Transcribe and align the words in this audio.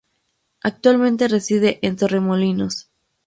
Actualmente 0.63 1.27
reside 1.27 1.77
en 1.83 1.95
Torremolinos. 1.95 2.89